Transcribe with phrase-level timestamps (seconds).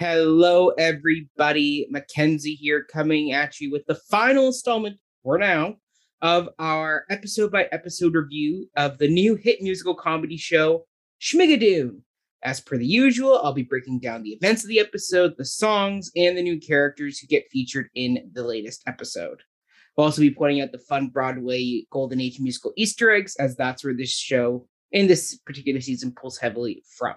[0.00, 1.86] Hello, everybody.
[1.90, 5.74] Mackenzie here, coming at you with the final installment for now
[6.22, 10.86] of our episode by episode review of the new hit musical comedy show,
[11.20, 12.00] Schmigadoon.
[12.42, 16.10] As per the usual, I'll be breaking down the events of the episode, the songs,
[16.16, 19.42] and the new characters who get featured in the latest episode.
[19.98, 23.84] We'll also be pointing out the fun Broadway Golden Age musical Easter eggs, as that's
[23.84, 27.16] where this show in this particular season pulls heavily from.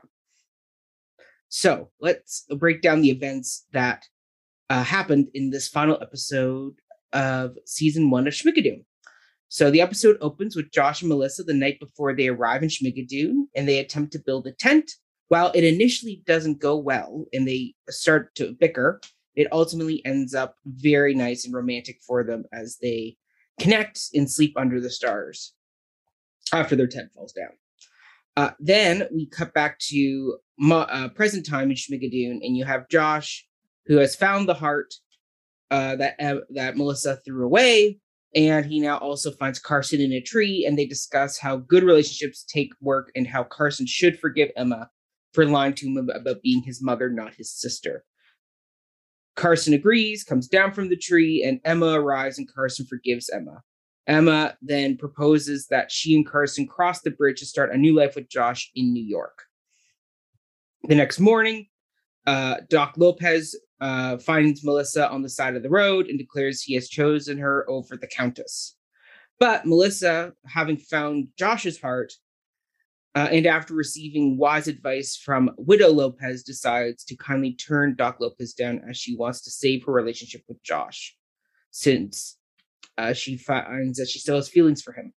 [1.56, 4.06] So let's break down the events that
[4.72, 6.74] uh, happened in this final episode
[7.14, 8.86] of season one of Schmigadoon.
[9.50, 13.44] So the episode opens with Josh and Melissa the night before they arrive in Schmigadoon,
[13.56, 14.94] and they attempt to build a tent.
[15.28, 19.00] While it initially doesn't go well and they start to bicker,
[19.36, 23.16] it ultimately ends up very nice and romantic for them as they
[23.60, 25.54] connect and sleep under the stars
[26.52, 27.52] after their tent falls down.
[28.36, 30.38] Uh, then we cut back to
[30.72, 33.46] uh, present time in Schmigadoon, and you have Josh,
[33.86, 34.94] who has found the heart
[35.70, 38.00] uh, that uh, that Melissa threw away,
[38.36, 42.44] and he now also finds Carson in a tree, and they discuss how good relationships
[42.44, 44.90] take work and how Carson should forgive Emma
[45.34, 48.04] for lying to him about being his mother, not his sister.
[49.36, 53.62] Carson agrees, comes down from the tree, and Emma arrives, and Carson forgives Emma.
[54.08, 58.16] Emma then proposes that she and Carson cross the bridge to start a new life
[58.16, 59.44] with Josh in New York.
[60.84, 61.68] The next morning,
[62.26, 66.74] uh, Doc Lopez uh, finds Melissa on the side of the road and declares he
[66.76, 68.76] has chosen her over the Countess.
[69.40, 72.14] But Melissa, having found Josh's heart,
[73.16, 78.54] uh, and after receiving wise advice from Widow Lopez, decides to kindly turn Doc Lopez
[78.54, 81.16] down as she wants to save her relationship with Josh,
[81.70, 82.38] since
[82.98, 85.14] uh, she finds that she still has feelings for him.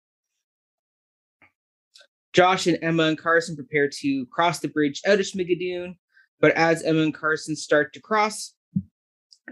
[2.33, 5.97] Josh and Emma and Carson prepare to cross the bridge out of Schmigadoon,
[6.41, 8.55] but as Emma and Carson start to cross,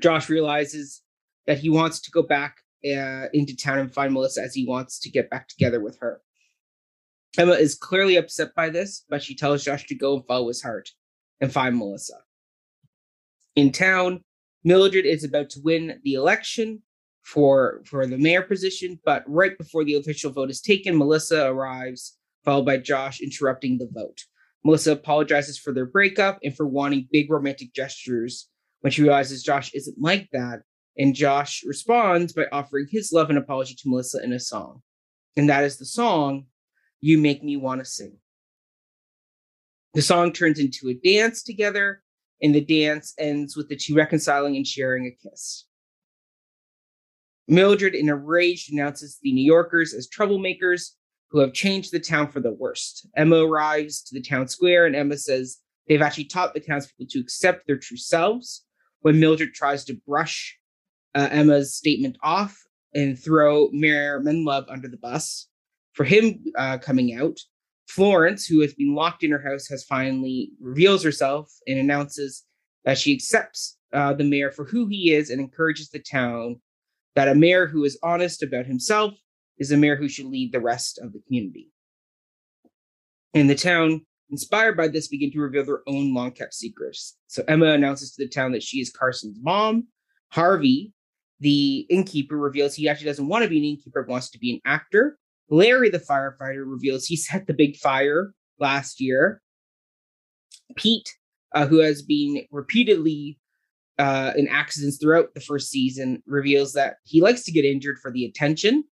[0.01, 1.03] Josh realizes
[1.47, 4.99] that he wants to go back uh, into town and find Melissa as he wants
[5.01, 6.21] to get back together with her.
[7.39, 10.63] Emma is clearly upset by this, but she tells Josh to go and follow his
[10.63, 10.91] heart
[11.41, 12.19] and find Melissa.
[13.57, 14.23] In town,
[14.63, 16.83] Mildred is about to win the election
[17.25, 22.19] for for the mayor position, but right before the official vote is taken, Melissa arrives,
[22.45, 24.21] followed by Josh interrupting the vote.
[24.65, 28.49] Melissa apologizes for their breakup and for wanting big romantic gestures
[28.81, 30.61] when she realizes Josh isn't like that.
[30.97, 34.83] And Josh responds by offering his love and apology to Melissa in a song.
[35.37, 36.47] And that is the song
[37.01, 38.19] You Make Me Want to Sing.
[39.95, 42.03] The song turns into a dance together,
[42.43, 45.65] and the dance ends with the two reconciling and sharing a kiss.
[47.49, 50.93] Mildred, in a rage, denounces the New Yorkers as troublemakers
[51.31, 53.07] who have changed the town for the worst.
[53.17, 57.21] Emma arrives to the town square, and Emma says they've actually taught the townspeople to
[57.21, 58.65] accept their true selves.
[59.01, 60.57] When Mildred tries to brush
[61.15, 62.57] uh, Emma's statement off
[62.95, 65.49] and throw Mayor Menlove under the bus
[65.93, 67.39] for him uh, coming out,
[67.89, 72.45] Florence, who has been locked in her house, has finally reveals herself and announces
[72.85, 76.61] that she accepts uh, the mayor for who he is and encourages the town
[77.15, 79.15] that a mayor who is honest about himself
[79.59, 81.71] is a mayor who should lead the rest of the community.
[83.35, 87.17] In the town, inspired by this, begin to reveal their own long kept secrets.
[87.27, 89.89] So Emma announces to the town that she is Carson's mom.
[90.31, 90.93] Harvey,
[91.41, 94.61] the innkeeper, reveals he actually doesn't want to be an innkeeper, wants to be an
[94.65, 95.19] actor.
[95.51, 99.41] Larry, the firefighter, reveals he set the big fire last year.
[100.77, 101.15] Pete,
[101.55, 103.39] uh, who has been repeatedly
[103.99, 108.11] uh, in accidents throughout the first season reveals that he likes to get injured for
[108.11, 108.85] the attention.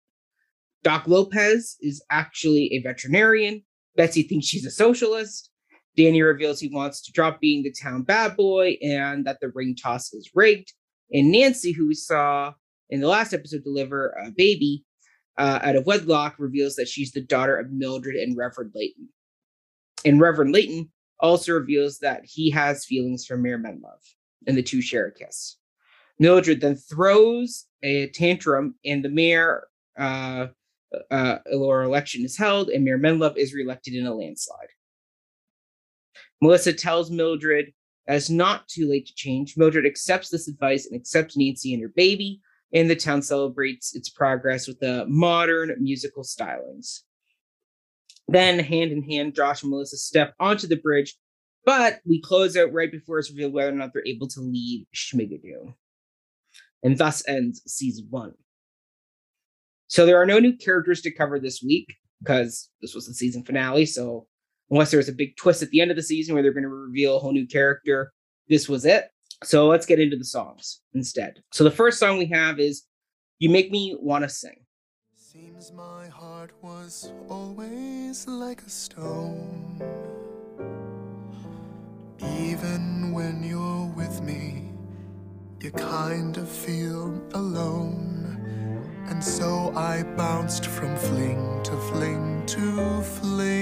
[0.83, 3.63] Doc Lopez is actually a veterinarian.
[3.97, 5.51] Betsy thinks she's a socialist.
[5.97, 9.77] Danny reveals he wants to drop being the town bad boy and that the ring
[9.81, 10.73] toss is rigged.
[11.13, 12.55] And Nancy, who we saw
[12.89, 14.85] in the last episode deliver a baby
[15.39, 19.09] uh, out of wedlock, reveals that she's the daughter of Mildred and Reverend Layton.
[20.05, 20.91] And Reverend Layton
[21.21, 24.15] also reveals that he has feelings for Mayor Menlove
[24.47, 25.57] and the two share a kiss.
[26.19, 29.65] Mildred then throws a tantrum, and the mayor
[29.99, 30.47] uh,
[31.11, 34.69] uh, or election is held, and Mayor Menlove is reelected in a landslide.
[36.41, 37.73] Melissa tells Mildred
[38.07, 39.57] that it's not too late to change.
[39.57, 42.41] Mildred accepts this advice and accepts Nancy and her baby,
[42.73, 47.01] and the town celebrates its progress with the modern musical stylings.
[48.29, 51.17] Then, hand in hand, Josh and Melissa step onto the bridge
[51.65, 54.87] but we close out right before it's revealed whether or not they're able to lead
[54.95, 55.75] Schmigadoon.
[56.83, 58.35] And thus ends season one.
[59.87, 63.45] So there are no new characters to cover this week because this was the season
[63.45, 63.87] finale.
[63.87, 64.27] So
[64.71, 66.63] unless there was a big twist at the end of the season where they're going
[66.63, 68.13] to reveal a whole new character,
[68.49, 69.11] this was it.
[69.45, 71.43] So let's get into the songs instead.
[71.53, 72.85] So the first song we have is
[73.39, 74.65] You Make Me Wanna Sing.
[75.15, 80.32] Seems my heart was always like a stone.
[82.23, 84.71] Even when you're with me,
[85.61, 88.39] you kind of feel alone.
[89.09, 93.62] And so I bounced from fling to fling to fling.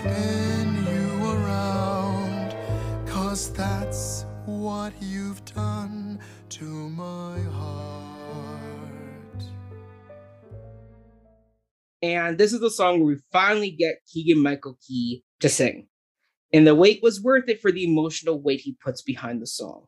[0.00, 2.56] Spin you around,
[3.06, 6.18] cause that's what you've done
[6.48, 8.80] to my heart.
[12.00, 15.86] And this is the song where we finally get Keegan Michael Key to sing.
[16.54, 19.84] And the wait was worth it for the emotional weight he puts behind the song.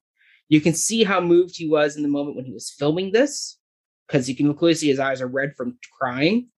[0.51, 3.59] You can see how moved he was in the moment when he was filming this,
[4.07, 6.49] because you can clearly see his eyes are red from crying.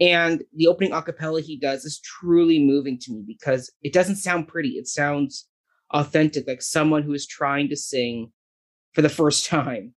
[0.00, 4.46] And the opening acapella he does is truly moving to me because it doesn't sound
[4.46, 4.70] pretty.
[4.70, 5.48] It sounds
[5.92, 8.30] authentic, like someone who is trying to sing
[8.92, 9.94] for the first time.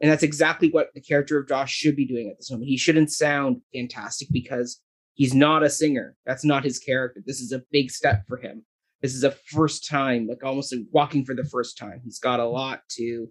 [0.00, 2.68] And that's exactly what the character of Josh should be doing at this moment.
[2.68, 4.80] He shouldn't sound fantastic because
[5.14, 6.16] he's not a singer.
[6.24, 7.20] That's not his character.
[7.26, 8.64] This is a big step for him.
[9.02, 12.00] This is a first time, like almost like walking for the first time.
[12.04, 13.28] He's got a lot to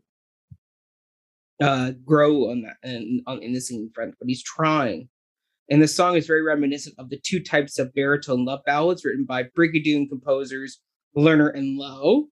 [1.61, 5.09] uh, grow on that and on, in the singing front, but he's trying.
[5.69, 9.23] And the song is very reminiscent of the two types of baritone love ballads written
[9.23, 10.79] by Brigadoon composers
[11.15, 12.27] Lerner and Loewe.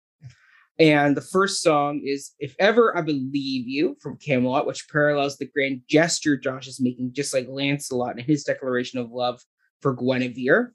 [0.80, 5.38] And the first song is If Ever I Would Leave You from Camelot, which parallels
[5.38, 9.42] the grand gesture Josh is making, just like Lancelot in his declaration of love
[9.82, 10.74] for Guinevere.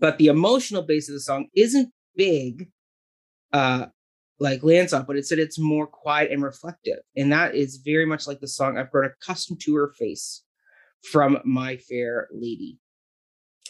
[0.00, 2.68] But the emotional base of the song isn't big,
[3.52, 3.86] uh,
[4.38, 6.98] like Lancelot, but instead it's more quiet and reflective.
[7.16, 10.42] And that is very much like the song I've grown accustomed to her face
[11.02, 12.78] from My Fair Lady.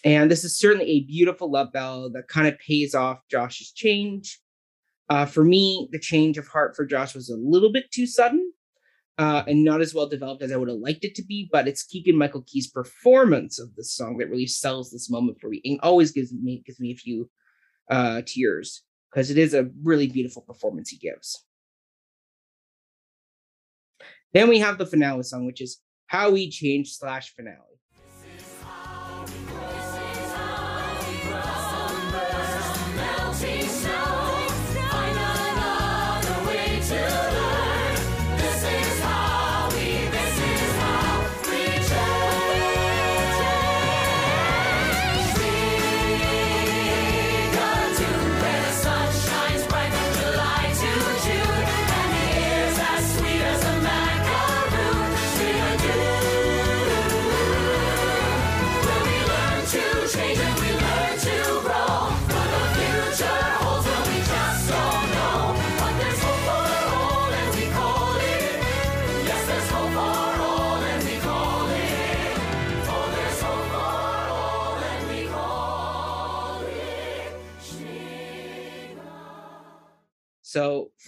[0.04, 4.40] And this is certainly a beautiful love ballad that kind of pays off Josh's change.
[5.08, 8.52] Uh, for me, the change of heart for Josh was a little bit too sudden
[9.19, 11.48] uh, and not as well developed as I would have liked it to be.
[11.50, 15.48] But it's Keegan Michael Key's performance of this song that really sells this moment for
[15.48, 17.28] me and always gives me gives me a few
[17.90, 21.44] uh, tears because it is a really beautiful performance he gives.
[24.32, 27.68] Then we have the finale song, which is How We Change slash finale.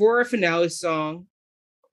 [0.00, 1.26] For our finale song,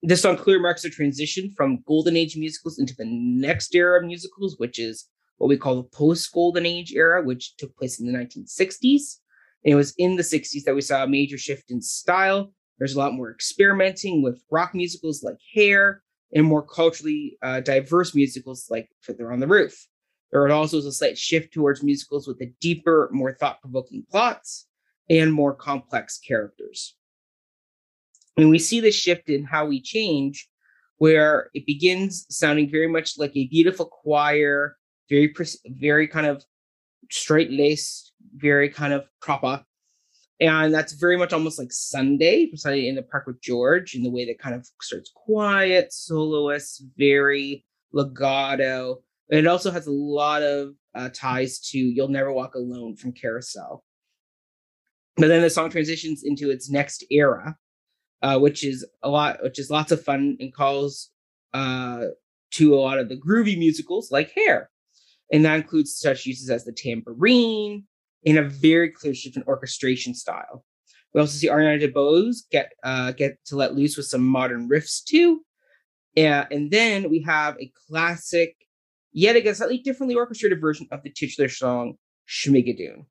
[0.01, 4.05] this song clearly marks a transition from golden age musicals into the next era of
[4.05, 5.09] musicals, which is
[5.39, 9.17] what we call the post golden age era, which took place in the 1960s.
[9.65, 12.53] And it was in the 60s that we saw a major shift in style.
[12.77, 16.01] There's a lot more experimenting with rock musicals like Hair
[16.33, 19.85] and more culturally uh, diverse musicals like Fiddler on the Roof.
[20.31, 24.65] There also was a slight shift towards musicals with a deeper, more thought provoking plots
[25.09, 26.96] and more complex characters.
[28.37, 30.47] And we see the shift in how we change,
[30.97, 34.77] where it begins sounding very much like a beautiful choir,
[35.09, 35.33] very,
[35.65, 36.43] very kind of
[37.09, 39.63] straight laced, very kind of proper.
[40.39, 44.11] And that's very much almost like Sunday, Sunday in the Park with George, in the
[44.11, 49.01] way that kind of starts quiet, soloist, very legato.
[49.31, 53.13] And it also has a lot of uh, ties to You'll Never Walk Alone from
[53.13, 53.83] Carousel.
[55.15, 57.57] But then the song transitions into its next era,
[58.21, 61.09] uh, which is a lot, which is lots of fun and calls
[61.53, 62.05] uh,
[62.51, 64.69] to a lot of the groovy musicals like Hair.
[65.31, 67.83] And that includes such uses as the tambourine
[68.23, 70.63] in a very clear shift in orchestration style.
[71.13, 75.03] We also see Ariana DeBose get uh, get to let loose with some modern riffs
[75.03, 75.41] too.
[76.15, 78.55] Yeah, and then we have a classic,
[79.11, 81.95] yet again, slightly differently orchestrated version of the titular song,
[82.27, 83.05] Schmigadoon.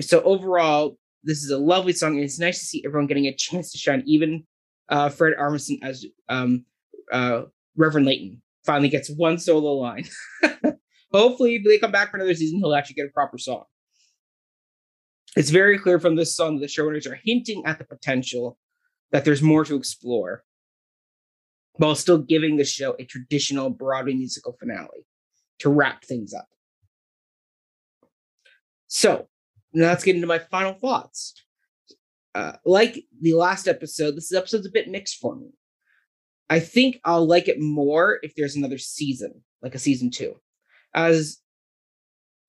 [0.00, 3.34] So overall, this is a lovely song, and it's nice to see everyone getting a
[3.34, 4.02] chance to shine.
[4.06, 4.44] Even
[4.88, 6.64] uh, Fred Armisen as um,
[7.12, 7.42] uh,
[7.76, 10.04] Reverend Layton finally gets one solo line.
[11.12, 13.64] Hopefully, if they come back for another season, he'll actually get a proper song.
[15.36, 18.58] It's very clear from this song that the showrunners are hinting at the potential
[19.12, 20.42] that there's more to explore
[21.76, 25.06] while still giving the show a traditional Broadway musical finale
[25.60, 26.48] to wrap things up.
[28.88, 29.28] So,
[29.72, 31.34] now let's get into my final thoughts.
[32.34, 35.48] Uh, like the last episode, this episode's a bit mixed for me.
[36.50, 40.34] I think I'll like it more if there's another season, like a season two,
[40.94, 41.38] as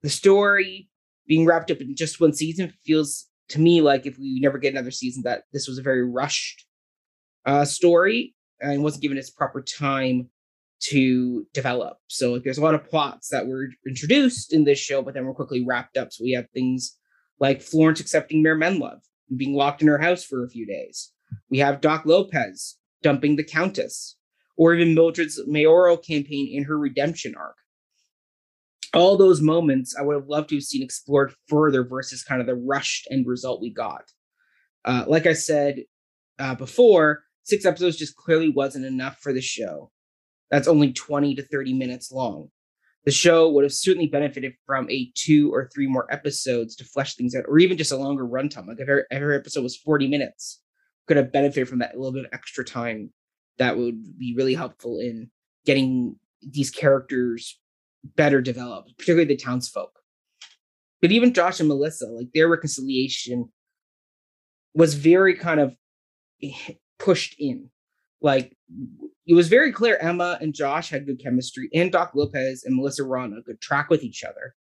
[0.02, 0.88] the story
[1.26, 4.72] being wrapped up in just one season feels to me like if we never get
[4.72, 6.66] another season, that this was a very rushed
[7.46, 10.28] uh, story and wasn't given its proper time
[10.80, 11.98] to develop.
[12.06, 15.24] So like, there's a lot of plots that were introduced in this show, but then
[15.24, 16.12] were quickly wrapped up.
[16.12, 16.96] So we have things
[17.40, 21.12] like Florence accepting Mayor Menlove and being locked in her house for a few days.
[21.48, 24.16] We have Doc Lopez dumping the Countess,
[24.56, 27.56] or even Mildred's mayoral campaign in her redemption arc.
[28.92, 32.46] All those moments I would have loved to have seen explored further versus kind of
[32.46, 34.04] the rushed end result we got.
[34.84, 35.84] Uh, like I said
[36.38, 39.90] uh, before, six episodes just clearly wasn't enough for the show.
[40.50, 42.50] That's only 20 to 30 minutes long.
[43.04, 47.16] The show would have certainly benefited from a two or three more episodes to flesh
[47.16, 48.66] things out, or even just a longer runtime.
[48.66, 50.60] Like if every, every episode was 40 minutes,
[51.06, 53.10] could have benefited from that little bit of extra time
[53.58, 55.30] that would be really helpful in
[55.66, 57.58] getting these characters
[58.16, 59.98] better developed, particularly the townsfolk.
[61.02, 63.50] But even Josh and Melissa, like their reconciliation
[64.74, 65.74] was very kind of
[66.98, 67.70] pushed in.
[68.20, 68.56] Like
[69.26, 73.04] it was very clear Emma and Josh had good chemistry, and Doc Lopez and Melissa
[73.04, 74.54] were on a good track with each other.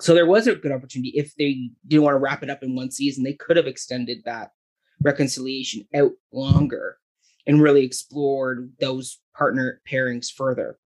[0.00, 2.74] So there was a good opportunity if they didn't want to wrap it up in
[2.74, 4.50] one season, they could have extended that
[5.02, 6.96] reconciliation out longer
[7.46, 10.78] and really explored those partner pairings further.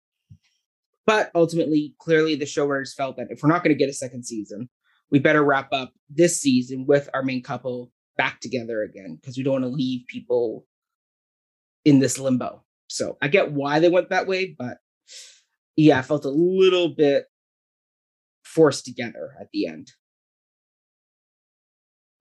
[1.05, 4.25] But ultimately, clearly, the showrunners felt that if we're not going to get a second
[4.25, 4.69] season,
[5.11, 9.43] we better wrap up this season with our main couple back together again because we
[9.43, 10.67] don't want to leave people
[11.85, 12.63] in this limbo.
[12.89, 14.79] So I get why they went that way, but
[15.77, 17.25] yeah, I felt a little bit
[18.45, 19.93] forced together at the end.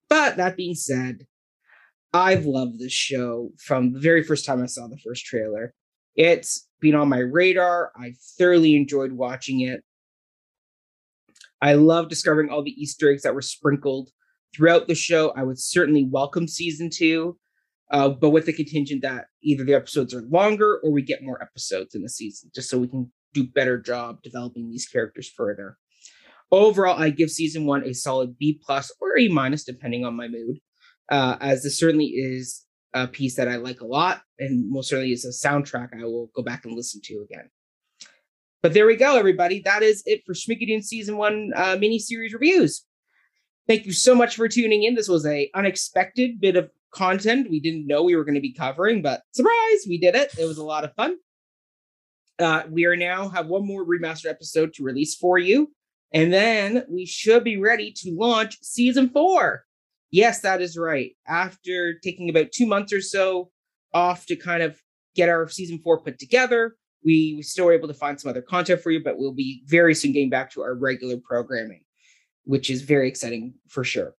[0.09, 1.27] But that being said,
[2.13, 5.73] I've loved this show from the very first time I saw the first trailer.
[6.15, 7.91] It's been on my radar.
[7.95, 9.81] I thoroughly enjoyed watching it.
[11.61, 14.09] I love discovering all the Easter eggs that were sprinkled
[14.55, 15.31] throughout the show.
[15.35, 17.37] I would certainly welcome season two,
[17.91, 21.41] uh, but with the contingent that either the episodes are longer or we get more
[21.41, 25.77] episodes in the season, just so we can do better job developing these characters further.
[26.51, 30.27] Overall, I give season one a solid B plus or A minus, depending on my
[30.27, 30.59] mood,
[31.09, 35.13] uh, as this certainly is a piece that I like a lot, and most certainly
[35.13, 37.49] is a soundtrack I will go back and listen to again.
[38.61, 39.61] But there we go, everybody.
[39.63, 42.85] That is it for Schmigadoon season one uh, mini series reviews.
[43.67, 44.95] Thank you so much for tuning in.
[44.95, 48.53] This was a unexpected bit of content we didn't know we were going to be
[48.53, 50.31] covering, but surprise, we did it.
[50.37, 51.17] It was a lot of fun.
[52.39, 55.71] Uh, we are now have one more remastered episode to release for you,
[56.13, 59.63] and then we should be ready to launch season four.
[60.11, 61.11] Yes, that is right.
[61.27, 63.51] After taking about two months or so
[63.93, 64.81] off to kind of
[65.15, 68.81] get our season four put together, we still were able to find some other content
[68.81, 71.83] for you, but we'll be very soon getting back to our regular programming,
[72.43, 74.13] which is very exciting for sure.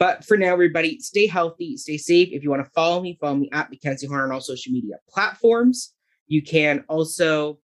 [0.00, 2.30] But for now, everybody, stay healthy, stay safe.
[2.32, 4.96] If you want to follow me, follow me at Mackenzie Horn on all social media
[5.06, 5.92] platforms.
[6.26, 7.60] You can also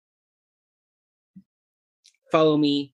[2.31, 2.93] follow me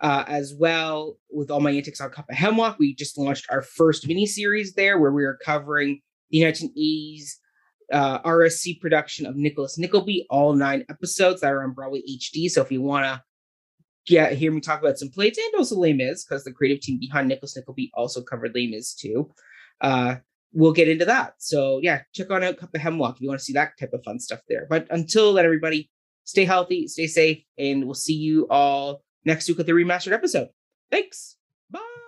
[0.00, 2.78] uh, as well with all my antics on Cup of Hemlock.
[2.78, 7.30] We just launched our first mini series there where we are covering the 1980s
[7.92, 12.48] uh, RSC production of Nicholas Nickleby, all nine episodes that are on Broadway HD.
[12.48, 13.22] So if you want to
[14.08, 16.98] yeah, hear me talk about some plays and also Les Mis, because the creative team
[16.98, 19.30] behind Nicholas Nickleby also covered Les Mis too.
[19.80, 20.16] Uh,
[20.52, 21.34] we'll get into that.
[21.38, 23.92] So yeah, check on out Cup of Hemlock if you want to see that type
[23.92, 24.66] of fun stuff there.
[24.68, 25.90] But until then, everybody,
[26.24, 30.48] stay healthy, stay safe, and we'll see you all next week with the remastered episode.
[30.90, 31.36] Thanks.
[31.70, 32.07] Bye.